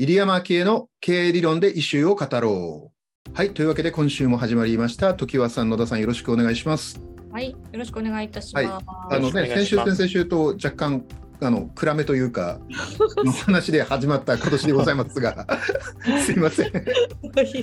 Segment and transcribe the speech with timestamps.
[0.00, 2.92] 入山系の経営理論でイシューを語ろ
[3.28, 3.36] う。
[3.36, 3.52] はい。
[3.52, 5.12] というわけで、今週も始まりました。
[5.14, 7.02] 時和さん、野田さん、よろしくお願いします。
[7.32, 8.66] はい、よろしくお願いいたします。
[8.68, 11.04] はいあのね、先週、先々週と若干、
[11.40, 12.60] あの暗めというか、
[13.26, 15.44] の話で始まった今年でございますが、
[16.24, 16.66] すいません。
[16.68, 16.70] い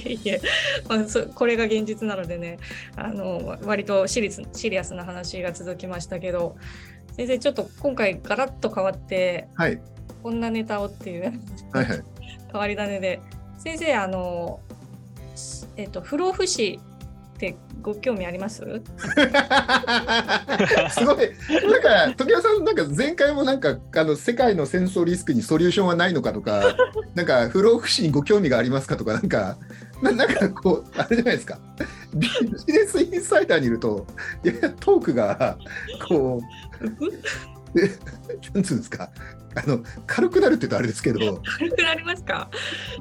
[0.05, 0.41] えいえ、
[0.89, 2.59] まあ、そこれが現実なのでね、
[2.97, 6.57] あの割とシリスシリアスな話が続きましたけど、
[7.15, 9.79] 先生、ちょっと今回、ガラッと変わって、はい。
[10.21, 11.39] こんなネタをっていう
[11.71, 12.03] はいはい。
[12.55, 13.19] 変わり種で、
[13.57, 14.61] 先生、あの、
[15.75, 16.79] えっと、不老不死
[17.35, 18.63] ってご興味あります？
[18.63, 18.63] す
[21.05, 21.31] ごい。
[21.69, 26.63] なんか、時和さん、なんか前回もなんか、あの世界の戦争リスクにソリューションはないのかとか、
[27.13, 29.57] なんか、不老不死にご興味がありますかとか、なんか、
[30.01, 31.59] ななんかこう、あれじゃないですか。
[32.13, 34.07] ビジネスインサイダーにいると、
[34.45, 35.57] いやトークが、
[36.07, 37.54] こう、え
[38.53, 39.09] なんつうんですか？
[39.57, 42.49] あの軽くなるって言うとあれですけど、軽くなりますか？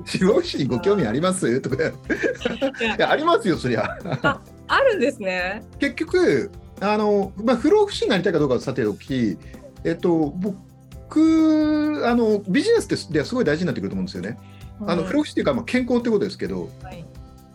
[0.05, 1.61] 不老不死にご興味あります？
[1.61, 1.91] とか、い
[2.99, 3.99] や、ありますよ、そりゃ。
[4.67, 5.63] あるんですね。
[5.79, 6.51] 結局
[6.81, 9.37] あの、まあ、不老不死になりたいかどうかはさておき、
[9.85, 14.39] えっと、僕あのビジネスってではすごい大事になってくると思うんですよね。
[14.87, 17.05] あのうん不老不死っていうか、まあ、健康ってことですけどはい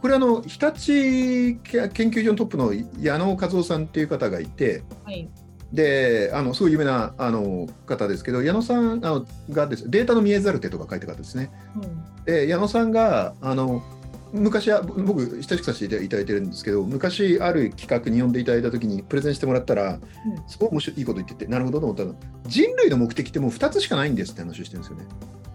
[0.02, 5.30] これあの日立研究所のトップの矢野和夫さんっていう方がいてはい
[5.74, 11.52] であのすごい有名なあの方ですけど矢野さんあのがですデータの見えざる手とか書いた方ですね。
[11.76, 12.26] うん。
[12.26, 13.84] で矢野さんがあの
[14.32, 20.00] 昔は僕親しくさせていただいてるんですけど昔ある企画に呼んでいただいた時にプレゼンしてもらったら、
[20.48, 22.16] すごい面白いいいこと言っててなるほどと思ったの。
[22.46, 25.06] 人類の目的ってもう2つしかないんですって話をしてるんですよね。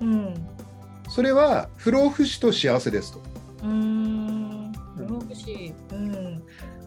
[0.00, 0.34] うん。
[1.08, 3.20] それは不老不死と幸せですと。
[3.62, 6.42] うーん、不老不死、うん、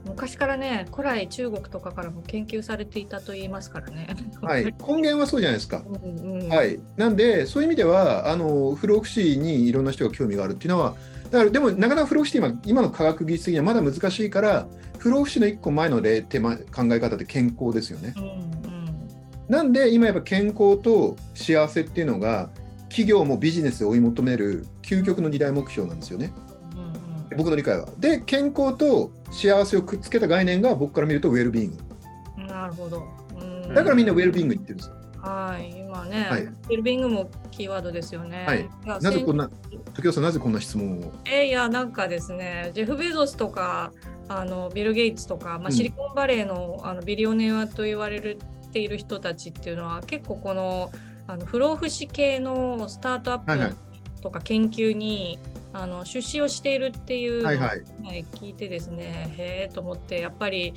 [0.06, 4.08] 昔からね、古来中国とかからも研究されていたと言いますからね。
[4.42, 5.84] はい、 根源はそうじゃないですか。
[5.86, 10.96] うんうん、はい、なんでそういう意味ではあの不老不死にいろんな人が興味があるっていうのは
[11.32, 18.14] だからでもなかなか不老不死って今今の科学技術的にはまだ難しいから不老不死の一個前の例手間考え方って健康ですよね。
[18.18, 18.58] うんうん
[19.50, 22.50] なんで今やっぱ健康と幸せっていうのが
[22.90, 26.34] 企業もビジネスで追い求める究極の二大目標なんですよね。
[27.32, 27.88] うん僕の理解は。
[28.00, 31.78] で健康と幸せをくっつけた概念が僕から見るとウェルビーイング。
[32.40, 33.04] うんなるほど。
[33.40, 34.96] うんだからみんなウェルビーイング言ってるんですよ。
[35.20, 38.46] はい、今ね、はいウェルビングもキーワードですよね。
[38.46, 39.50] はいやなぜこんな
[39.96, 41.12] 先時尾さんなぜこんな質問を？
[41.26, 43.92] えいや、なんかですね、ジェフ・ベゾスとか、
[44.30, 48.38] あのビル・ゲイツとか、まあ、うんシリコンバレーの,、あのビリオネアと言われ
[48.72, 50.92] ている人たちっていうのは、結構この
[51.28, 55.40] あの不老不死系のスタートアはいはいップとか研究に、
[55.78, 60.74] あの出資をしているっていうのを、はいはいはい聞いてですね、へえと思って、やっぱり。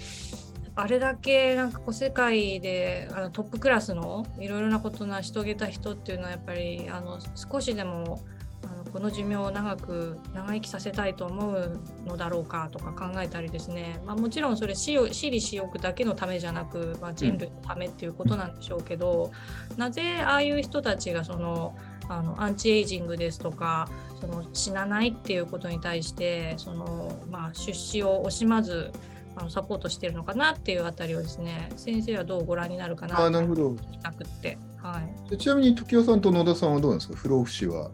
[0.77, 8.23] あれだけなんかこう世界であのトップクラスのいろいろなことを成し遂げた人っていうのはやっぱりあの少しでも
[8.63, 19.33] あのこの寿命を長く長生きさせたいと思うのだろうかとか考えたりですね、まあ、もちろんそれ私利私欲だけのためじゃなく、まあ、人類のためっていうことなんでしょうけど、
[19.77, 21.77] なぜああいう人たちがその
[22.11, 23.89] あのアンチエイジングですとか
[24.21, 28.93] その死なないっていうことに対してその、まあ、出資を惜しまず
[29.37, 37.17] あのサポートしてるのかなっていうあたりをですね先生はどうご覧になるかなあなるほど聞きたくって、はい、でちなみに時尾さんと野田さんはどうなんですか？
[37.17, 37.91] 不老不死は。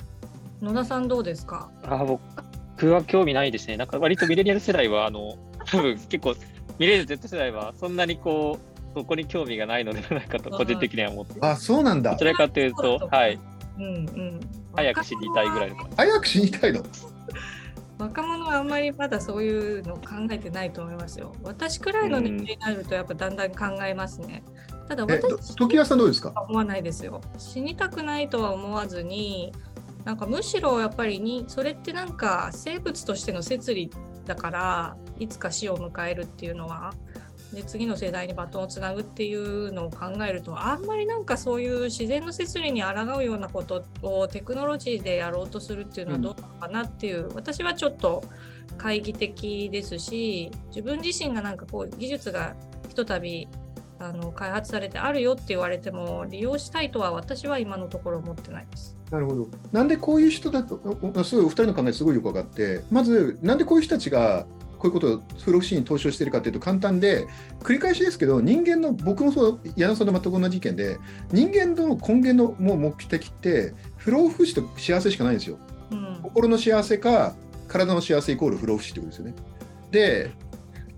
[0.62, 1.70] 野田さんどうですか？
[1.84, 3.76] あ僕は興味ないですね。
[3.76, 6.34] なんか割とミレニアル世代は、あの、多分結構、
[6.78, 8.58] ミレニアル Z 世代はそんなにこ
[8.94, 11.60] う、そこに興味がないのではないかと、個人的には思ってます。
[11.60, 12.25] あそうなんだどち。
[12.25, 13.38] らかというと、はい、
[13.78, 14.41] うんうん、
[14.76, 15.97] 早く死にたいぐらいの感じ。
[15.97, 16.82] 早く死にたいの？
[17.98, 21.34] 若者はあんまりまだそういうの考えてないと思いますよ。
[21.42, 24.44] 私くらいの年齢になるとやっぱだんだん考えますね。
[24.88, 26.31] ただ私時尾さんどうですか？
[26.31, 27.22] は思わないですよ。
[27.38, 29.53] 死にたくないとは思わずに、
[30.04, 33.91] なんかむしろやっぱりにそれってなんか生物としての摂理
[34.26, 36.93] だからいつか死を迎えるっていうのは。
[37.52, 48.25] で次の世代にバトンをつなぐっていうのを考えるとあんまりなんかそういう自然の摂理に抗うようなことをテクノロジーでやろうとするっていうのはどうなのかなっていう、私はちょっと
[48.76, 52.54] 懐疑的ですし自分自身がなんかこう技術が
[52.88, 53.49] ひとたび
[53.99, 58.96] あの開発されてあるよって言われても利用したいとは私は今のところ思ってないです。
[59.10, 59.49] なるほど。
[59.72, 60.78] なんでこういう人だと、
[61.25, 64.46] すごいお二人の考えすごいよく分かって、まず、なんでこういう人たちが
[64.78, 67.26] こういうことを不老不死に投資をしているかというと簡単で、
[67.61, 70.99] 繰り返しですけど、人間の、僕もそう、矢野さんと全く同じ意見で、
[71.32, 75.58] 人間の根源のもう目的って、不老不死と幸せしかないんですよ。
[75.90, 77.34] うん心の幸せか、
[77.69, 79.34] 体の幸せイコール不老不死ってことですよね。
[79.90, 80.31] で、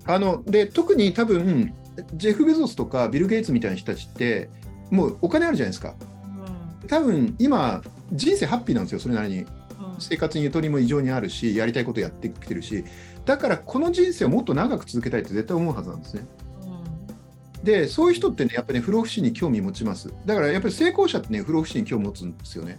[0.05, 1.75] あので特に多分、
[2.15, 4.49] ジェフ・ベゾスとかビル・ゲイツみたいな人たちって、
[4.91, 5.95] もうお金あるじゃないですか。
[6.89, 7.83] 多分今
[8.13, 9.58] 人生ハッピーなんですよそれなりにうん
[9.99, 12.85] 生活にゆとりも異常にあるしやりたいことやってきてるし
[13.25, 16.27] だからこの人生をもっと長く続けたいって絶対思うはずなんですね。
[17.63, 20.13] でそういう人ってねやっぱりね不老不死に興味持ちます。
[20.25, 22.79] だからやっぱり成功者ってね不老不死に興味持つんですよね。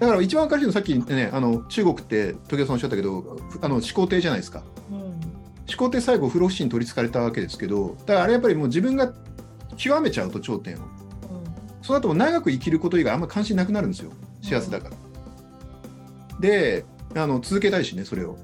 [0.00, 3.20] だから一番分かりやすいのさっきねあの中国って時計さんおっしゃったけど
[3.50, 4.62] ふあの始皇帝じゃないですか。
[4.90, 5.00] うん。
[5.02, 5.20] うん
[5.66, 9.12] 始皇帝最後不老不死に取りつかれたわけですけどだからあれやっぱりもう自分が
[9.76, 10.78] 極めちゃうと頂点を。
[11.82, 14.10] その後も長く生きること以外あんま関心なくなるんですよ。
[14.42, 14.96] 幸せだから、
[16.40, 18.38] であの続けたいしねそれを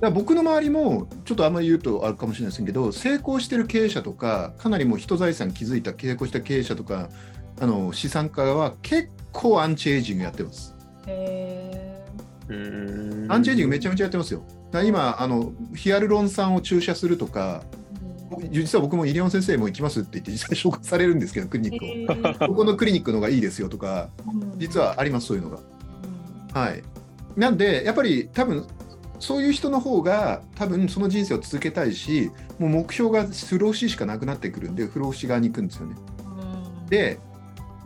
[0.00, 7.08] だ僕の周りもちょっとあんまり言うとあるかもしれないですけど成功してる経営者とかかなりもう人財産築いた成功した経営者とか
[7.60, 10.74] あの資産家は結構アンチエイジングやってます。
[11.06, 12.04] へ
[13.28, 14.44] アンチエイジングめちゃめちゃやってますよ。
[14.72, 17.62] だ今あのヒアルロン酸を注射するとか
[18.50, 22.48] 実は僕も医療先生も行きますって言って実際紹介されるんですけどクリニックを。
[22.48, 25.58] ここのクリニックの方がいいですよとかうん実はありますそういうのが。
[25.58, 25.74] うん
[26.54, 26.82] はい、
[27.36, 28.66] なんでやっぱり多分
[29.18, 35.96] そういう人の方が多分その人生を続けたいしもう目標が不老不死しかなくなってくるんで不老不死側に行くんですよね。
[36.26, 37.18] うんで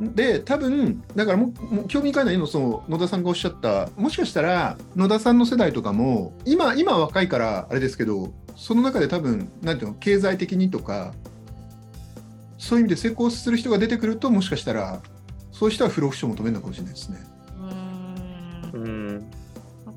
[0.00, 11.15] で多分だからももう興味深いのは今その野田さんがおっしゃったもしかしたら野田さんの世代とかも今今は若いからあれですけどその中で多分なんていうの経済的にとか
[12.59, 15.01] そういう意味で成功する人が出てくるともしかしたら
[15.51, 17.19] そういう人は不老不死を求めるのかもしれないですね。
[18.73, 19.07] うん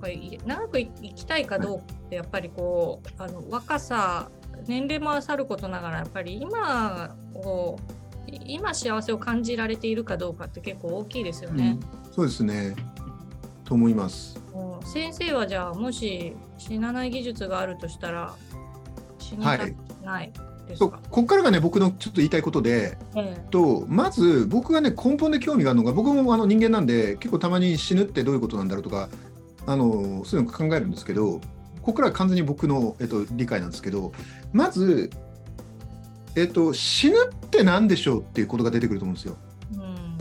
[0.02, 4.30] かい長く生きたいかどうかってやっぱりこうあの若さ
[4.68, 7.80] 年齢もさることながらやっぱり今を
[8.28, 11.78] い今幸せを感じられているかどうかって結構大きいですよね。
[11.82, 12.76] うんそうですね。
[13.64, 14.38] と思います。
[14.84, 18.36] 先生はじゃあもし死なない技術があるとしたら
[19.18, 20.32] 死にたくない
[20.68, 29.08] ですそうか、ここからがね僕のちょっと言いたいことでええとまず僕がね根本で興味があるのが僕もあの人間なんで結構たまに死ぬってどういうことなんだろうとか
[29.68, 31.42] あのそういうの考えるんですけどこ
[31.82, 34.12] こからは完全に僕の、えっと、理解なんですけど
[34.54, 35.10] まず、
[36.36, 39.38] えっと、死ぬって何でしょうっていうことが出てくると思うんですよ。
[39.76, 40.18] うん。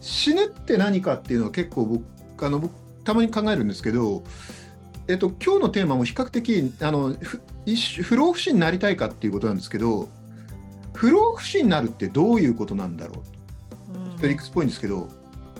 [0.00, 2.74] 死ぬって何かっていうのは結構僕あの僕
[3.04, 4.22] たまに考えるんですけど、
[5.08, 10.08] えっと、今日のテーマも比較的あのふ一種不老不死になりたいかっていうことなんですけど
[10.94, 13.22] 不老不死になるってどういうことなんだろ
[13.94, 13.98] う？
[14.12, 14.18] うん。
[14.18, 15.08] と理屈っぽいんですけど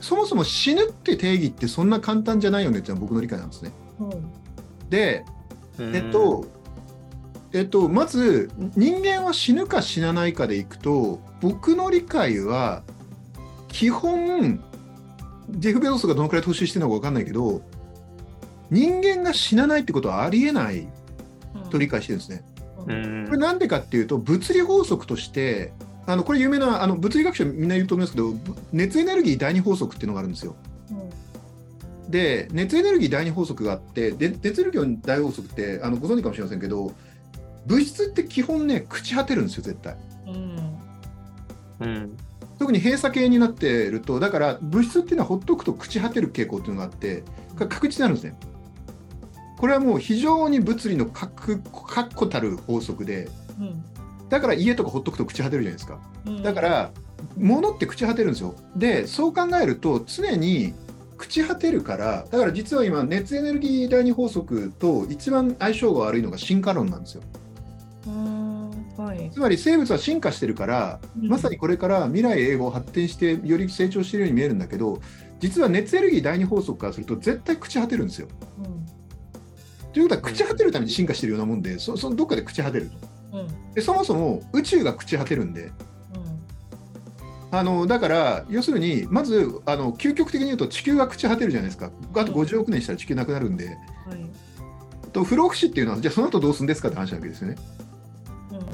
[0.01, 3.73] そもそも死ぬって定義ってそんな簡単じゃないよねっていうのは僕の理解なんですね。
[4.01, 4.47] うん
[4.91, 5.25] で、
[5.79, 6.47] えっと、
[7.53, 12.83] えっと、まず人間は死ぬか死なないかでいくと僕の理解は
[13.69, 14.63] 基本
[15.51, 17.63] ジェフ・ベゾスがどのくらい投資してるのか分かんないけど
[18.71, 20.89] 人間が死なないってことはありえない
[21.71, 22.45] と理解してるんですね。
[22.87, 25.73] ううんんこれなんでかっていうと物理法則として
[26.06, 30.55] あのこれ有名なあの物理学者みんな言うと思いますけどぶ熱エネルギー第二法則っていうのがあるんですよ。
[32.08, 36.93] で熱エネルギー第二法則があってで熱エネルギー第二法則ってあのご存知かもしれませんけど
[37.67, 39.97] 物質って基本ね朽ち果てるんですよ絶対。
[40.26, 40.79] うん
[41.81, 42.17] うん
[42.59, 47.23] 特に閉鎖系になってるとだから物質っていうのはほっとくと朽ち果てる傾向っていうのがあって
[47.55, 48.38] か確実になるんですね。
[49.59, 53.29] これはもう非常に物理の確確固たる法則で
[53.59, 53.85] うん
[54.28, 55.99] だから家とかほっとくと朽ち果てるじゃないですか。
[56.26, 56.90] うんだから
[57.37, 58.55] 物って朽ち果てるんですよ。
[58.76, 60.75] でそう考えると常に
[61.19, 67.23] 朽ち果てるからだから実は今熱エネルギー第二法則と一番相性が悪いのが進化論なんですよ。
[68.06, 75.00] うんはいつまり生物は進化してるからまさにこれから未来永劫発展してより成長しているように見えるんだけど
[75.40, 78.28] 実は熱エネルギー第二法則からすると絶対朽ち果てるんですよ。
[79.92, 83.15] ということは朽ち果てるために進化してるようなもんでそそのどっかで朽ち果てると。
[83.37, 83.40] うん。
[83.40, 85.64] うんでそもそも宇宙が朽ち果てるんで。
[85.64, 85.73] うん
[87.52, 91.90] あのだから要するにまずあの究極的に言うと地球が朽ち果てるじゃないですか。
[92.14, 93.69] あと50億年したら地球なくなるんで。
[93.69, 93.76] はい。
[95.12, 97.57] と不老不死っていうのはじゃあその後どうするんですかって話なわけですよね。
[98.50, 98.64] うんうん。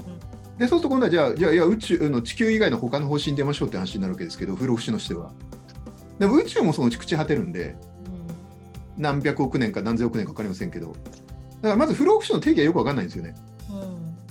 [0.59, 5.33] でそうすると今度はじゃあじゃあいや宇宙の地球以外の他の方針に出ましょうって話になるわけですけど不老不死のしては。
[6.19, 7.77] でも宇宙もそのうち朽ち果てるんで。
[8.99, 10.89] 何百億年か何千億年か分かりませんけど。
[10.89, 13.35] だからまず不老不死の定義はよく分かんないんですよね。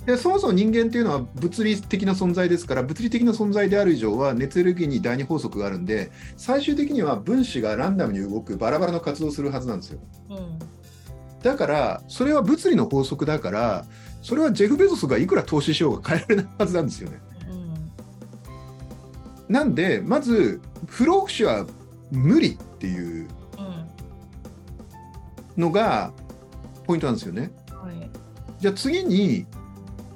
[0.02, 10.00] うんでそもそも人間っていうのは物理的な存在ですから物理的な存在である以上は熱エネルギーに第二法則があるんで最終的には分子がランダムに動くバラバラの活動をするはずなんですよ。
[10.30, 10.58] うん。
[11.40, 13.84] だからそれは物理の法則だから
[14.22, 17.20] それはジェフ・ベゾスがいくら投資しようが変えられないはずなんですよね。
[19.48, 19.54] うん。
[19.54, 21.64] なんでまず不老不死は
[22.10, 23.28] 無理っていう
[25.56, 25.62] うん。
[25.62, 26.12] のが
[26.88, 27.52] ポイントなんですよね。
[27.70, 28.10] はい。
[28.58, 29.46] じゃあ次に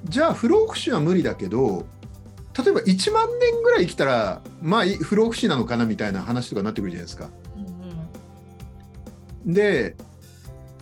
[0.09, 1.85] じゃあ不老不死は無理だけど
[2.57, 7.29] 例えば1万年ぐらい生きたらまあい不老不死なのかなみたいな話とかになってくるじゃないですか。
[9.45, 9.95] で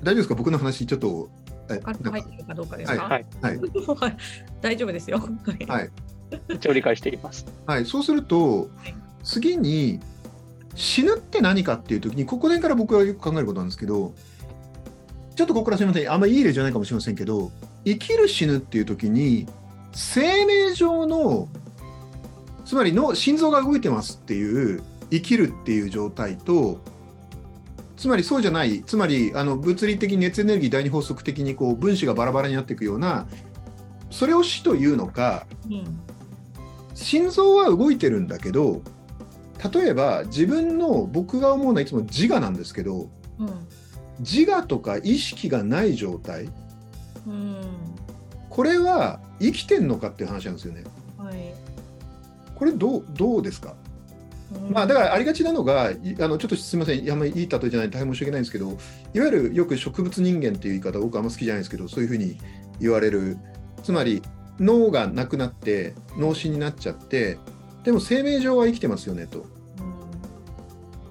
[0.04, 0.36] 大丈夫ですか？
[0.36, 1.30] 僕の話ちょっと
[1.70, 3.26] えカット入ってるかどうかですか、はい。
[3.42, 3.58] はい。
[3.60, 4.18] はい。
[4.62, 5.18] 大丈夫ですよ。
[5.20, 5.28] は
[5.60, 5.66] い。
[5.66, 5.90] はい。
[6.54, 7.46] 一応理解しています。
[7.66, 8.96] はい、そうするとはい。
[9.24, 10.00] 次に
[10.76, 14.14] 死ぬって何かっていう時にここら辺から僕はよく考えることなんですけど
[15.36, 16.12] ちょっとここからすみません。
[16.12, 17.52] あんまりいい例じゃないかもしれませんけど
[17.86, 19.48] 生きる死ぬっていう時に
[19.94, 21.48] 生命上の
[22.66, 26.80] つまりの心臓が動いてますっていう生きるっていう状態と
[27.96, 33.28] つまりそうじゃないつまりあの物理的熱エネルギー第二法則的にこう分子がバラバラになっていくような
[34.10, 36.00] それを死というのかうん。
[36.94, 38.82] 心臓は動いてるんだけど
[39.74, 43.68] 例えば自分の僕が思うのはいつも自我なんですけどうん。
[44.20, 46.50] 自我とか意識がない状態
[47.28, 47.66] うん。
[48.50, 50.84] これは生きてんのかっていう話なんですよね。
[51.18, 51.36] はい。
[52.56, 53.76] これどうどうですか、
[54.54, 54.72] うん。
[54.72, 58.78] まあ、だからありがちなのがいあのちょっとすみませんあんまりいい例えじゃない大変申し訳ないんですけど
[59.14, 62.38] いわゆるよく植物人間っていう言い方僕あんま好きじゃないですけどそういうふうに
[62.80, 63.38] 言われる。
[63.84, 64.24] つまり
[64.60, 67.38] 脳がなくなって脳死になっちゃって
[67.84, 69.40] でも生命上は生きてますよねと。
[69.40, 69.46] うん。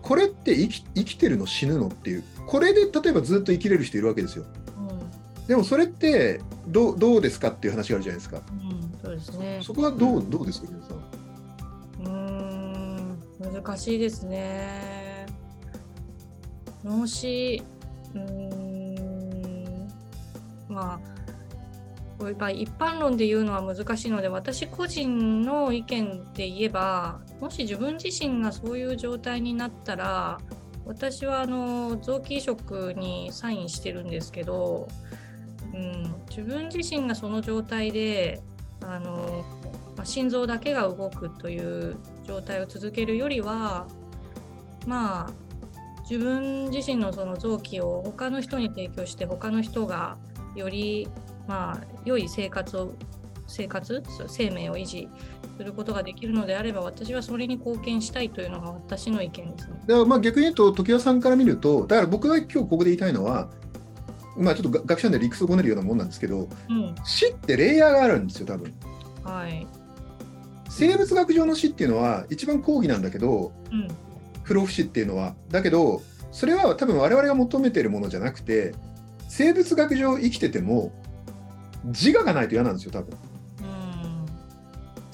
[0.03, 2.25] これって生き生きてるの死ぬのっていう。
[2.47, 4.45] これで例えばずっと生きれる人いるわけですよ
[5.47, 9.61] でもそれってどうどうですかっていう話があるじゃないですかうんうんそうですね。
[9.63, 10.97] そこはどうどうですか皆さん
[12.05, 15.27] うーん難しいですね。
[16.85, 17.63] 脳死、
[18.15, 19.89] うーん、
[20.69, 21.01] まあ、
[22.19, 30.39] これやっぱり一般論で言うのは難しいので、私個人の意見で言えば、もし自分自身がそういう状態になったら、
[30.85, 34.89] 私はあの臓器移植にサインしてるんですけど、
[35.75, 38.41] うん、自分自身がその状態で
[38.81, 39.45] あの
[39.97, 43.87] まあ心臓だけが動くという状態を続けるよりは
[44.87, 45.33] まあ
[46.09, 50.17] 自分自身のその臓器を他の人に提供して他の人が
[50.55, 51.09] より
[51.49, 52.95] まあ良い生活を
[53.47, 55.09] 生活生命を維持
[55.57, 59.75] することができるのであれば私はそれに貢献したいというのが私の意見ですね。
[59.87, 63.49] だからまあ逆に言うと常盤さんから見るとだから僕が今日ここで言いたいのは
[64.37, 68.73] まあちょっとが学者で理屈をこねるようなもんなんですけどうん、死ってレイヤーがあるんですよ多分。
[69.23, 69.67] はい。
[70.69, 73.89] 生物学上の死っていうのは一番講義なんだけどうん、
[74.43, 75.35] 不老不死っていうのは。
[75.51, 78.75] だけどそれは多分我々が求めてるものじゃなくて
[79.29, 80.93] 生物学上生きてても
[81.85, 83.17] 自我がないと嫌なんですよ多分。
[83.63, 84.27] うん、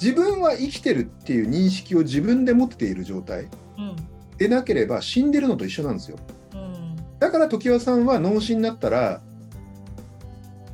[0.01, 3.49] 自分は生きてるっていう認識を自分で持っている状態。
[3.77, 3.97] うん、
[4.37, 6.17] でなければ死んでるのと一緒なんですよ。
[6.19, 6.40] うん、
[7.21, 9.21] だから常盤さんは脳死になったら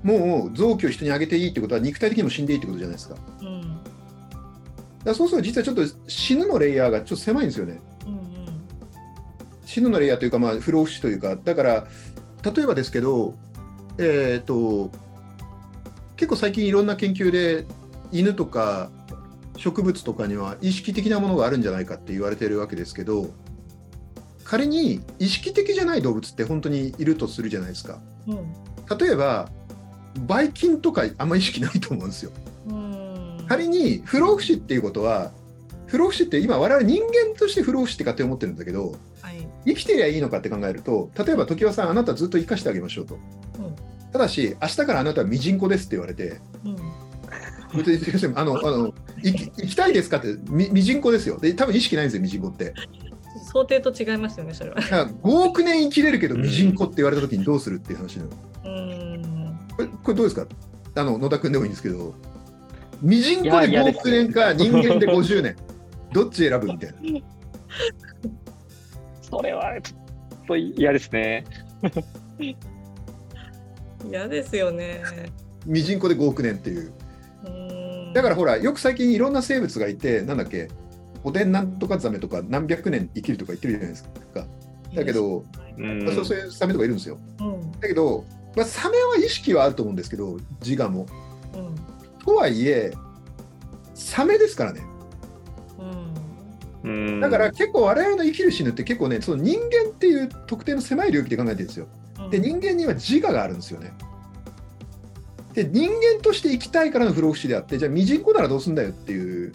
[0.03, 3.17] もう臓器を人にあげていいってことは肉体的にも死んでいいってことじゃないですか。
[3.43, 3.81] うん、
[5.05, 7.81] らそうすると実はちょっと死ぬのレイヤーがちょっと狭いんですよね。
[8.07, 8.21] うん、
[9.67, 11.89] 死ぬのレイヤーというか、まあ、不老不死というか、だから、
[12.45, 13.35] 例えばですけど、
[13.99, 14.93] えー、と
[16.17, 17.67] 結構最近いろんな研究で、
[18.13, 18.91] 犬とか
[19.57, 23.31] 植物とかには意識的なものがあるんじゃないかって言われてるわけですけど、
[24.47, 27.99] 仮に意識的じゃない動物って本当にいるとするじゃないですか。
[28.29, 29.49] うん、例えば、
[30.27, 32.31] ばい菌とかあんま意識ないと思うんですよ。
[32.69, 35.33] うん、仮に不老不死っていうことは、
[35.87, 39.47] 不老不死って今我々人間として不老不死って勝手に思ってるんだけど、はい。
[39.67, 43.19] 生きてりゃいいのかって考えると例えば常盤さんあなたずっと生かしてあげましょうと、う
[43.63, 43.75] ん
[44.13, 46.41] ただし明日からあなたはミジンコですって言われて
[48.35, 52.73] あのあの生き生きたいですかってミミジンコですよで多分意識ないんですよミジンコって
[53.57, 54.77] 想定と違いますよね、それは。
[54.77, 58.31] だから5億年生きれるけどミジンコって言われた時にどうするっていう話なの。
[58.65, 60.47] うん、これこれどうですか？
[60.97, 62.15] あの野田君でもいいんですけど。
[63.03, 65.57] ミジンコで5いや嫌です億年か人間で50年。
[66.13, 66.97] どっち選ぶみたいな。
[69.23, 71.45] それはちょっと嫌ですね。
[74.09, 75.03] 嫌ですよね。
[75.67, 76.93] ミジンコで5億年っていう。
[77.45, 77.49] う
[78.11, 80.69] ん、だからほらよく最近いろんな生物がいてなんだっけ？
[81.27, 84.47] おでんなんとかザメとか何百年生きるとか言ってるじゃないですか。
[84.95, 85.45] だけど、
[85.77, 87.19] うんまあそうそういうサメとかいるんですよ。
[87.41, 91.07] うん、だけど、まあ、サメは意識はあると思うんですけど自我も。
[91.53, 91.75] うん、
[92.25, 92.93] とはいえ
[93.95, 94.83] サメですからね。
[96.85, 97.21] うん、うん。
[97.21, 101.89] だから結構我々の生きる死ぬって結構ねその人間っていう特定の狭い領域で考えてるんですよ。
[102.31, 103.93] で人間には自我があるんですよね。
[105.55, 109.53] で人間として生きたいからの不老不死であってじゃあミジンコならどうすんだよっていううん、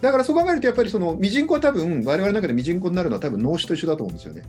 [0.00, 4.42] だからそう考えるとやっぱりそのミジンコは多分我々の中でミジンコになるのは多分脳死と一緒だと思うんですよね。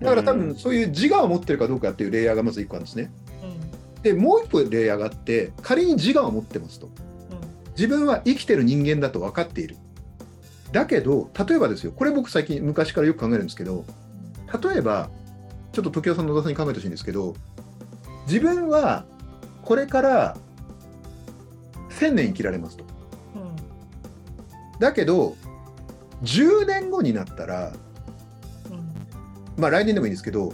[0.00, 3.12] だから多分そういう自我を持ってるかどうかっていうレイヤーがまず1個あるんですね。
[3.96, 6.88] うん、でもう一個レイヤーがあって仮に自我を持ってますと。
[7.72, 9.76] 自分は生きてる人間だと分かっている。
[10.72, 13.84] だけど例えばですよこれ僕最近昔からよく考えるんですけど
[14.62, 15.10] 例えば
[15.72, 17.34] ちょっと時代さん野田さんに考えてほしいんですけど
[18.26, 19.04] 自分は
[19.62, 20.36] これから
[21.90, 22.91] 1000年生きられますと。
[24.82, 25.36] うんだけど
[26.24, 27.72] 10年後になったら
[28.70, 28.92] うん。
[29.56, 30.52] まあ来年でもいいんですけど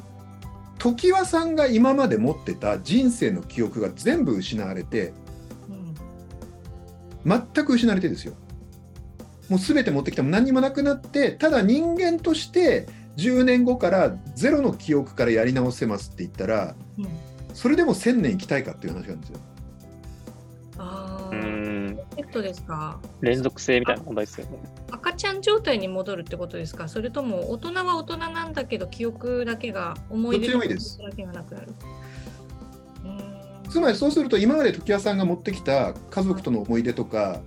[0.79, 5.15] 常盤さんが今まで持ってた人生の記憶が全部失われて
[7.25, 7.43] うん。
[7.55, 8.35] 全く失われてですよ。
[9.49, 17.09] もう全て持ってきても何にもなくなってただ人間として10年後からゼロの記憶からやり直せますって言ったらうん。
[17.55, 19.41] それでも1000年生きたいかっていう話なんですよ
[22.29, 23.01] うん、ペットですか？
[23.21, 24.59] 連続性みたいな問題ですよね。
[24.91, 26.89] 赤ちゃん状態に戻るってことですか？
[26.89, 30.67] それとも大人は大人なんだけど記憶だけが思い出のだ
[31.17, 31.75] けがなくなる。
[33.69, 37.43] つまりそうすると今まで時矢さんが持ってきた家族との思い出とか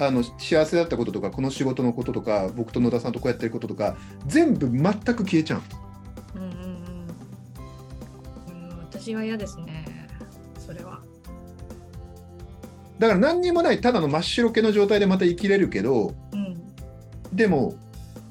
[0.00, 5.62] あの幸せだったこととかこの仕事のこととか僕と野田さんとこうやってることとか全部全く消えちゃう。
[6.34, 6.58] うんうんうん。
[8.70, 9.75] うん私は嫌ですね
[12.98, 16.56] だから何にもないただの真っ白けの状態でまた生きれるけどうん。
[17.32, 17.74] でも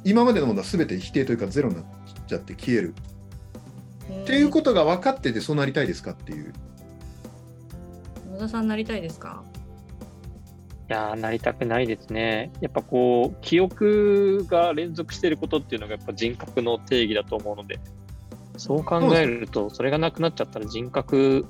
[0.03, 1.85] 今までのものは全て否定というかゼロになっ
[2.27, 2.93] ちゃって消える。
[4.23, 6.53] っていうことが分かっててそうなりたいですかっていう。
[8.31, 9.43] 野田さんなりたいですか？
[10.87, 12.51] いやー、なりたくないですね。
[12.61, 17.79] やっぱこう、記憶が連続してることっていうのがやっぱ人格の定義だと思うので、
[18.57, 21.47] そう考えると、それがなくなっちゃったら人格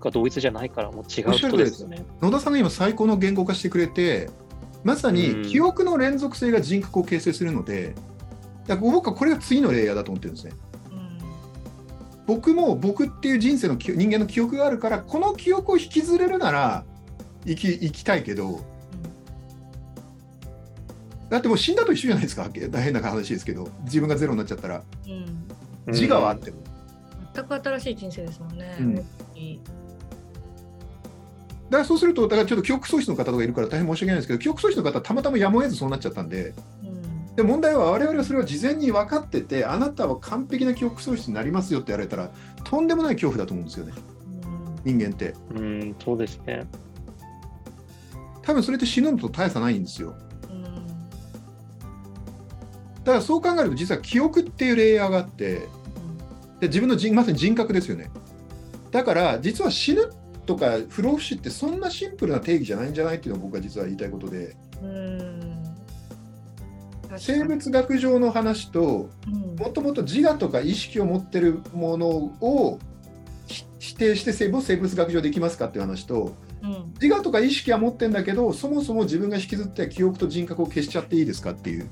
[0.00, 2.04] が同一じゃないからもう違うことですよね。
[2.20, 4.30] 野田さんが今最高の言語化してくれて
[4.82, 5.14] まさうん。
[5.14, 7.94] に記憶の連続性が人格を形成するので
[8.66, 10.52] だから僕はこれが次のレイヤーだと思ってるんですね。
[10.90, 11.18] うん。
[12.26, 16.84] 僕も僕っていう人生の記人間の記憶があるからこの記憶を引きずれるなら
[17.46, 18.60] 生き生きたいけど。
[21.28, 22.50] だってもう死んだと一緒じゃないですか。
[22.52, 23.68] 変な話ですけど。
[23.84, 24.82] 自分がゼロになっちゃったら。
[25.06, 25.12] うん。
[25.12, 25.92] うん。
[25.92, 26.56] 自我はあっても、
[27.32, 28.76] 全く新しい人生ですもんね。
[28.80, 29.06] うん
[31.70, 36.52] だからそうするとだからちょっと記憶喪失の方とかいるから大変申し訳ないんですけど記憶喪失の方はたまたまやむを得ずそうなっちゃったんで。
[36.82, 37.36] うん。
[37.36, 42.30] で問題は我々はそれは事前に分かっててあなたは完璧な記憶喪失になりますよって言われたら
[42.64, 43.92] とんでもない恐怖だと思うんですよね。
[44.84, 44.98] うん。
[44.98, 45.34] 人間って。
[45.54, 46.66] うん、そうですね。
[48.42, 50.16] 多分それって死ぬのと大差ないんですよ。
[50.50, 50.74] うん。
[53.04, 55.68] だからそう考えると実は記憶っていうレイヤーがあって
[56.58, 58.10] で自分の人まさに人格ですよね。
[58.90, 60.10] だから実は死ぬ
[60.50, 64.56] とか不老不死ってそんなシンプルな定義じゃないんじゃないっていうのが僕は実は言いたいことで。
[64.82, 65.64] うん。
[67.16, 69.56] 生物学上の話とうん。
[69.56, 72.80] もともと自我とか意識を持ってるものを
[73.46, 76.92] ひ否定して生物生物学上できますかっていう話とうん。
[77.00, 81.88] 自我とか意識は持ってんだけどそもそも自分が引きずった記憶と人格を消しちゃっていいですかっていう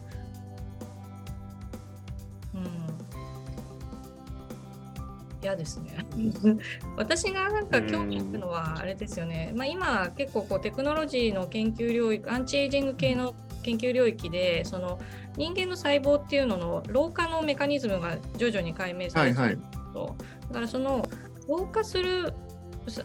[5.49, 6.07] 嫌ですね。
[6.97, 9.53] 私がなんか興味あるのはあれですよね。
[9.57, 14.99] まあ、今結構こうテクノロジーの研究領域、アンチエイジング系の研究領域で、その
[15.37, 19.59] 人間の細胞っていうのの老化のメカニズムが徐々に解明されている
[19.93, 20.17] と、
[20.49, 21.07] だからその
[21.49, 22.35] 老化する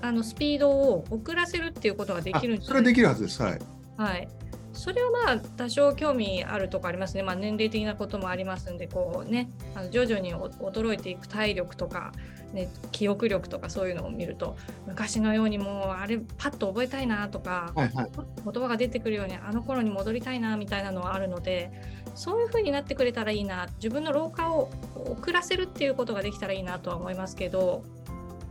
[0.02, 3.60] あのスピードを遅らせるっていうことがであきるんじそれはできるはずですはい
[3.98, 4.28] はい。
[4.74, 7.24] それはまあ多少興味あるとこありますね。
[7.24, 12.12] まあ、年齢的なこともありますんで、こうね、あの徐々にお衰えていく体力とか、
[12.54, 14.58] ね、記憶力とかそういうのを見ると、
[14.88, 18.10] 昔のようにもうあれパッと覚えたいなとか、はいはい
[18.44, 21.72] 言葉が出てくるようにあの頃に戻りたいなみたいなのはあるので、
[22.16, 27.84] そういう風になってくれたらいいな、自分の老化を遅らせるっていうことができたらいいなとは思いますけど、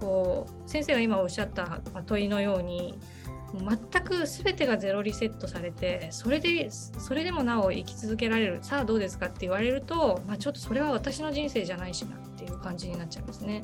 [0.01, 2.99] こう先生が今おっしゃった問いのように、
[3.55, 8.59] 全く全てがゼロリセットされてそれでそれでもなお生き続けられる。
[8.63, 13.63] さあどうですかって言われると、まあ、ちょっとそれは私の人生じゃないしなっていう感じになっちゃいますね。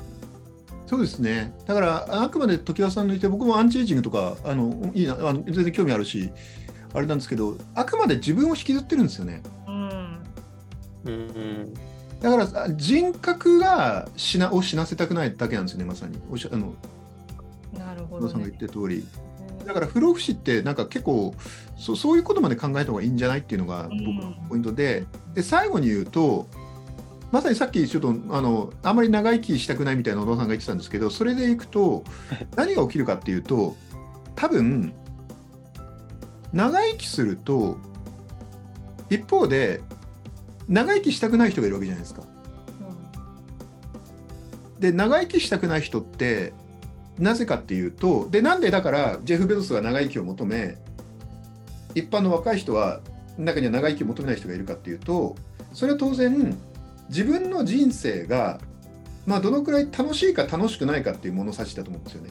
[0.86, 1.54] そうですね。
[1.66, 6.30] だからあくまで常盤さんの言って僕もアンチエイジングとかあのいいなあの全然興味あるし
[6.94, 9.42] あれなんですけどあくまで自分を引きずってるんですよね。
[9.66, 10.18] うん。
[11.04, 11.74] うん、
[12.20, 16.18] だからあ人格が死なを死なせたくないだけなんですよねまさに。
[16.30, 16.74] おっしゃあの
[17.72, 19.06] なるほど、野田さんがね言ってる通り
[19.68, 21.34] だから不老不死ってなんか結構
[21.76, 25.04] そそういうことまで考えた方がいいんじゃないっていうのが僕のポイントで。
[25.34, 26.48] で最後に言うと
[27.30, 32.02] まさにさっきちょっとあのあんまり長生きしたくないみたいな野田さんが言ってたんですけどそれでいくと
[32.56, 33.76] 何が起きるかっていうと
[34.34, 34.94] 多分
[36.54, 37.76] 長生きすると
[39.10, 39.82] 一方で
[40.66, 42.22] 長生きしたくない人がいるわけじゃないですか。
[44.78, 46.54] で長生きしたくない人って
[47.18, 50.76] なぜかっていうとでなんでだからジェフ・ベゾスが長生きを求め
[51.94, 53.00] 一般の若い人は
[53.36, 55.36] 中には長生きを求めない人がいるかっていうと
[55.72, 56.56] それは当然
[57.08, 58.60] 自分の人生が、
[59.26, 62.30] まあ、どのくらい楽しいか楽しくないかっていう物差しだと思うんですよね。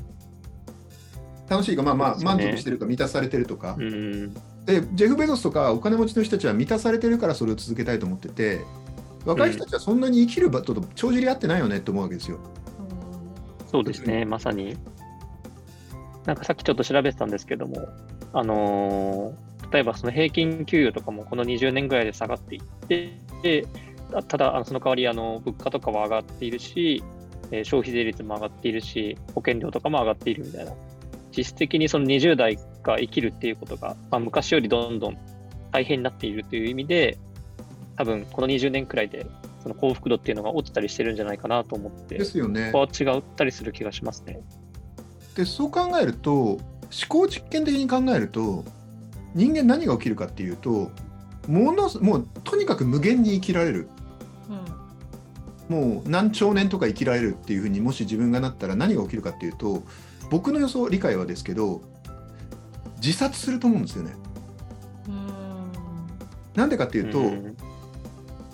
[1.50, 4.34] 楽しいか、まあまあ、満足してるか、満たされてるとか、うん。
[4.66, 8.62] で、ジェフ・ベゾスとかお金持ちの人たちは満たされてるからそれを続けたいと思ってて、
[9.26, 12.40] 若い人たちはそんなに生きる場と帳尻合ってないよねって思うわけですよ。
[13.68, 14.78] そうですね、まさに。
[16.26, 17.88] なんかさっきちょっと調べてたんですけども、
[18.34, 23.12] あのー例えばその平均給与とかもこの20年ぐらいで下がっていって、
[23.44, 23.68] で
[24.12, 27.04] たただあのその代わりあの物価とかは上がっているし、
[27.52, 30.72] えー消費税率も上がっているし、保険料とかも上がっているみたいな。
[31.36, 35.18] 実質的にその20代が生きるっていうことが、まあ、昔よりどんどん
[35.72, 37.18] 大変になっているという意味で、
[37.96, 39.28] 多分この20年くらいで
[39.68, 42.72] その幸福度っていうのが落ちたりしてるんじゃないかなと思って、ですよね。
[42.72, 44.40] ここは違ったりする気がしますね。
[45.36, 46.60] でそう考えると思
[47.10, 48.64] 考実験的に考えると
[49.36, 50.90] 人間何が起きるかっていうと
[51.48, 53.88] ものすもうとにかく無限に生きられる
[55.70, 59.84] もう何兆年とか生きられるっていうふうにもし自分がなったら何が起きるかっていうと
[60.32, 61.82] 僕の予想理解はですけど
[62.96, 64.16] 自殺すると思うんですよね。
[65.08, 65.28] うんうん
[66.56, 67.56] なんでかっていうと、うん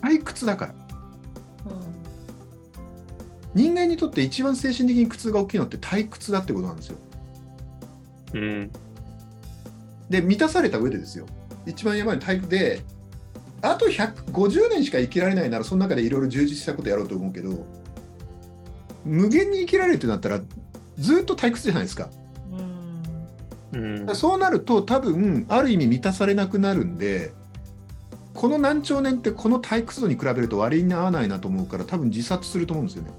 [0.04, 0.83] 退屈だからうん
[3.54, 6.98] 人間にとって一番精神的に苦痛が大きいのって退屈だってことなんですよ。
[8.34, 8.72] うん。
[10.10, 11.26] で満たされた上でですよ
[11.66, 12.82] 一番やばいのタイプで
[13.62, 17.66] あと150年しか生きられないならその中でいろいろ充実したことやろうと思うけど
[19.06, 20.42] 無限に生きられるってなったら
[20.98, 22.10] ずっと退屈じゃないですか
[23.74, 27.34] うんそうなると多分ある意味満たされなくなるんで
[28.36, 33.12] この何兆年ってこの退屈度に比べると割に合わないなと思うから多分自殺すると思うんですよね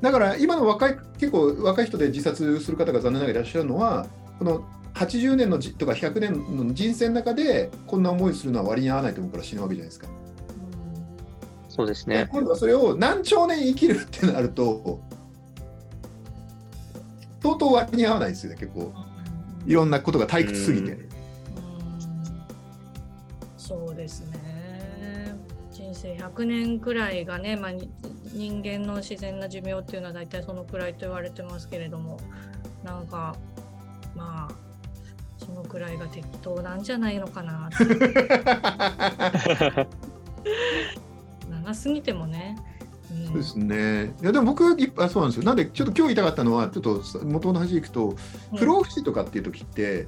[0.00, 4.06] だから今の若い結構若い人で自殺する方が残念ながらいらっしゃるのは
[4.38, 10.08] この80年のじとか100年の人生の中でこんな思いするのは割に合わないと思うから死ぬわけじゃないですか。
[11.68, 12.28] そうですでね。
[12.30, 15.00] 今度はそれを何兆年生きるってなると
[17.42, 18.92] 相当割に合わないですよね結構
[19.66, 20.92] いろんなことが退屈すぎて。
[20.92, 21.12] うん
[23.62, 24.61] そうですね
[25.92, 27.90] 人生100年くらいがね、まあ、に
[28.32, 32.18] 人間の自然な寿命っていうのは大体そのくらいと言われてますけれども
[32.82, 33.36] なんか
[34.16, 34.54] まあ
[35.44, 37.68] そのくらいが適当なんじゃないのかな
[41.50, 42.56] 長すぎてもね、
[43.10, 44.14] うんそうですね。
[44.22, 45.44] いやでも僕いっぱいそうなんですよ。
[45.44, 48.16] なんでちょっと今日言いたかったのはちょっと元の話いくと
[48.52, 50.06] うん不老不死とかっていう時って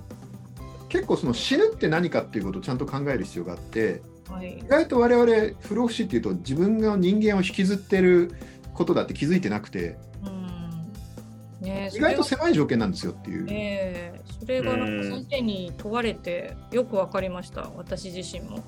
[0.89, 4.59] 結構その死ぬって何かっていうことをちゃんと考える必要があってはい。
[4.59, 8.33] 意外と我々不老不死っていうと自分が人間を引きずってる
[8.73, 11.67] ことだって気づいてなくてうん。
[11.67, 13.47] ね意外と狭い条件なんですよっていう。
[13.51, 18.63] ええそれがなんか先生に問われてよくわかりました私自身も。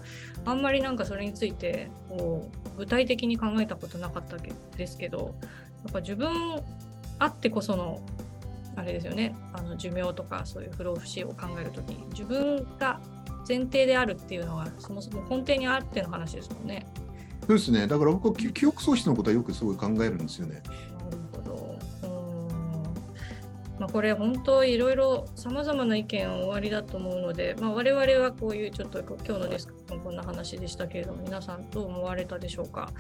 [0.47, 5.35] あんまりなんかそれについてこう具体的に考えたことなかったけですけど
[5.85, 6.63] やっぱ自分
[7.19, 8.01] あってこその
[8.77, 13.01] あれですよねあの寿命とかそういう不老不死を考えるときに自分が
[13.47, 16.87] 前提であるっていうのはそもそも根底にあっての話ですもんね。
[17.47, 17.87] そうですね。
[17.87, 20.63] だから僕は記記憶喪失のことはよくすごい考えるんですよね。
[20.65, 21.77] なるほど。
[22.03, 22.83] うーん
[23.79, 32.91] まあ、これ本当いろいろさまざまな意見おありだと思うので、まあ、我々はこういうちょっと今日のディスこんな話でしたけれども皆さんどう思われたでしょうか、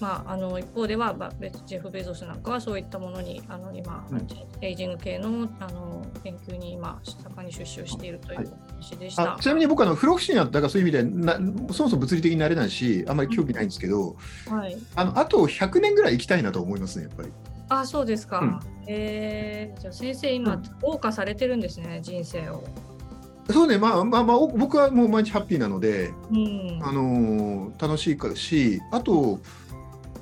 [0.00, 4.26] まあ、あの一方ではまあ別ジェフ・ベゾスなんかはそういったものにあの今、うん
[4.60, 9.34] エイジング系のあの研究に今盛んに出資をしているという話でした。
[9.34, 11.34] あちなみに僕はあの不老不死にはだからそういう意味でな
[11.72, 14.16] そもそも物理的になれないしあんまり興味ないんですけど、
[14.48, 17.32] はい、あのあと100年ぐらい生きたいなと思いますねやっぱり。
[17.68, 18.40] あそうですか。
[18.40, 22.64] うんえー、じゃあ先生今、うん謳歌されてるんですね人生を。
[23.50, 29.38] そうね、まあまあまあ、お僕はもう毎日ハッピーなので、うんあのー楽しいかし、あと、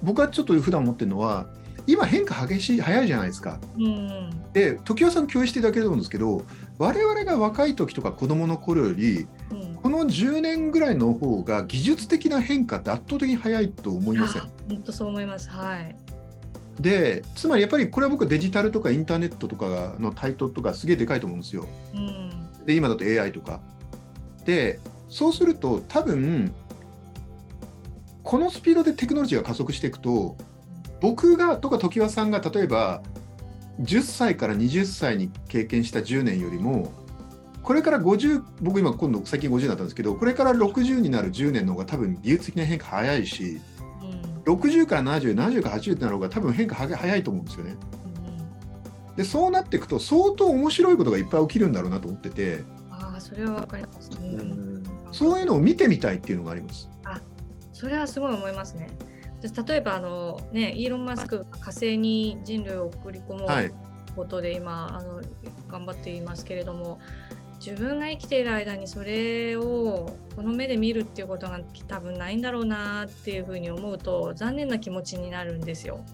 [0.02, 1.46] 僕はちょっと普段思ってるのは、
[1.86, 3.58] 今変化激しい、早いじゃないですか。
[3.76, 6.42] うんで、時和さん共有していただけると思うんですけど、
[6.78, 14.42] 我々が若い時とか子供の頃より、うんこの10年ぐらいの方が技術的な変化って圧倒的に早いと思いません？
[14.68, 15.50] 本当そう思います。
[15.50, 15.96] はい。
[16.80, 21.66] で、つまりやっぱりこれは僕デジタルとかインターネットとかの台頭とかすげえでかいと思うんですよ。
[21.94, 22.41] うん。
[22.66, 23.60] で今だと AI とか。
[24.44, 26.52] でそうすると多分
[28.22, 30.36] このスピードでテクノロジーが加速していくと
[31.00, 33.02] 僕がとか常盤さんが例えば
[33.80, 36.92] 10歳から20歳に経験した10年よりも
[37.62, 43.60] これから50僕今今度最近50になったんですけどこれから60になる10年の方が多分技術的な変化早いし
[44.46, 44.54] うん。
[44.54, 47.76] 60から7070から80ってなる方が多分変化は早いと思うんですよね。
[49.16, 54.10] でそうなっていくと相当面白いことがいっぱい起きるんだろうなと思っててああ、それはわかります。
[54.10, 54.24] う。
[54.24, 56.88] うそういうのを見てみたいっていうのがあります。
[57.72, 58.88] それはすごい思いますね。
[59.40, 63.72] で例えばあの、ね、イーロン・マスクが火星に人類を送り込もうはい
[64.14, 65.20] ことで今、あの
[65.68, 67.00] 頑張っていますけれども
[67.64, 76.04] 自分が生きている間にそれをこの目で見るっていうことが多分ないんだろうなっていうふうに思うと残念な気持ちになるんですよ。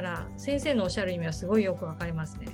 [0.00, 2.48] だから先生のおっしゃる意味はすごいよくわかりますね。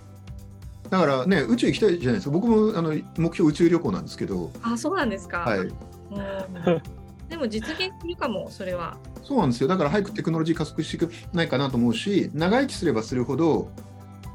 [0.89, 2.31] だからね、宇宙行きたいじゃないですか。
[2.31, 5.41] 僕もあの目標宇宙旅行なんですけど、あそうなんですか。
[5.41, 5.59] はい。
[5.59, 5.75] うん
[7.29, 8.97] でも実現するかもそれは。
[9.23, 9.69] そうなんですよ。
[9.69, 13.71] だから早くテクノロジー加速していくないかなと思うし、長生きすればするほど、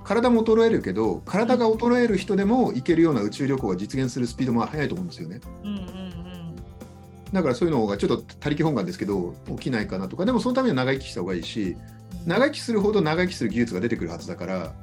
[0.04, 5.40] 体も衰えるけど、体が衰える人でも行けるような宇宙旅行が実現するスピードも速いと思うんですよね。
[5.64, 6.20] うんうんうん。
[7.32, 11.78] だからそういうのがちょっと他力本願ですけど、起きないかなとか、でもそのためには長生きした方がいいし、
[12.26, 14.74] 長生きするほど長生きする技術が出てくるはずだから、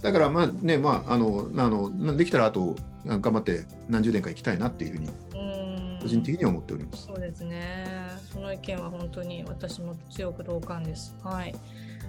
[0.00, 7.06] だからまあね、まあ、あの、あのできたらあと頑張って何十年か行きたいなっていうふうに、うん個人的には思っております。
[7.06, 7.86] そうですね。
[8.32, 11.14] その意見は本当に私も強く同感です。
[11.22, 11.54] はい。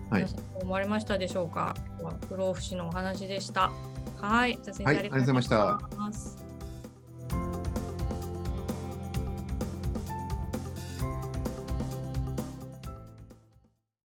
[0.09, 1.75] はい思われましたでしょうか？
[2.27, 3.71] 不老不死のお話でした。
[4.19, 4.59] はい。
[4.83, 5.79] はいありがとうございました